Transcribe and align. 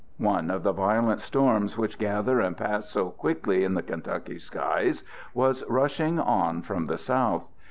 One 0.17 0.49
of 0.49 0.63
the 0.63 0.71
violent 0.71 1.21
storms 1.21 1.77
which 1.77 1.99
gather 1.99 2.39
and 2.39 2.57
pass 2.57 2.89
so 2.89 3.11
quickly 3.11 3.63
in 3.63 3.75
the 3.75 3.83
Kentucky 3.83 4.39
skies 4.39 5.03
was 5.35 5.63
rushing 5.69 6.19
on 6.19 6.63
from 6.63 6.87
the 6.87 6.97
south. 6.97 7.47